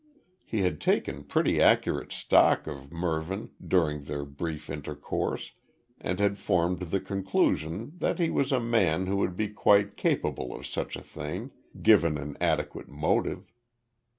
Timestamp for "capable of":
9.97-10.65